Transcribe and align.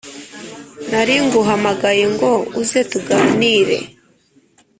naringuhamagaye 0.89 2.05
ngo 2.13 2.31
uze 2.61 2.81
tuganire” 2.91 3.79